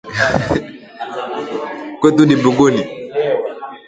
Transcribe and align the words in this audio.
Kwetu 1.99 2.23
ni 2.25 2.35
mbinguni 2.39 2.81